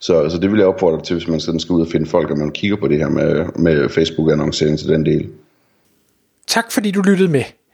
Så, 0.00 0.28
så 0.28 0.38
det 0.38 0.50
vil 0.50 0.58
jeg 0.58 0.68
opfordre 0.68 1.02
til, 1.02 1.16
hvis 1.16 1.28
man 1.28 1.40
sådan 1.40 1.60
skal 1.60 1.72
ud 1.72 1.80
og 1.80 1.88
finde 1.88 2.06
folk, 2.06 2.30
at 2.30 2.38
man 2.38 2.50
kigger 2.50 2.76
på 2.76 2.88
det 2.88 2.98
her 2.98 3.08
med, 3.08 3.44
med 3.58 3.88
Facebook-annoncering 3.88 4.78
til 4.78 4.88
den 4.88 5.06
del. 5.06 5.28
Tak 6.46 6.72
fordi 6.72 6.90
du 6.90 7.02
lyttede 7.02 7.28
med. 7.28 7.42